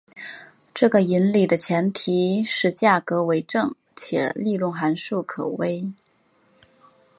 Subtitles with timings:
[0.73, 5.93] 这个引理的前提是价格为正且利润函数可微。